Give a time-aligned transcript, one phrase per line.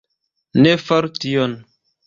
[0.61, 1.57] Ne faru tion!